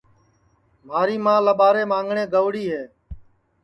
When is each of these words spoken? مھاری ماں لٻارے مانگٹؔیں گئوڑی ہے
مھاری 0.87 1.17
ماں 1.25 1.39
لٻارے 1.45 1.83
مانگٹؔیں 1.91 2.31
گئوڑی 2.33 2.65
ہے 2.73 2.83